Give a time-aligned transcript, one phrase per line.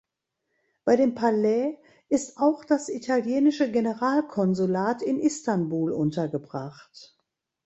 [0.83, 1.77] Bei dem Palais
[2.09, 7.15] ist auch das italienische Generalkonsulat in Istanbul untergebracht.